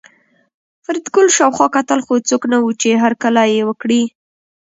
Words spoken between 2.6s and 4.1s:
وو چې هرکلی یې وکړي